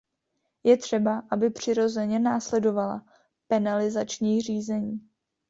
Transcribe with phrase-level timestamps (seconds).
[0.63, 3.05] Je třeba, aby přirozeně následovala
[3.47, 5.01] penalizační řízení.